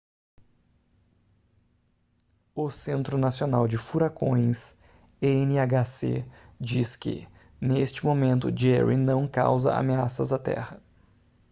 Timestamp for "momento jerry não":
8.03-9.27